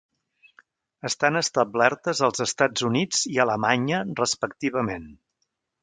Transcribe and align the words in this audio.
Estan 1.09 1.37
establertes 1.41 2.23
als 2.29 2.43
Estats 2.47 2.87
Units 2.91 3.23
i 3.35 3.39
Alemanya 3.47 4.01
respectivament. 4.25 5.11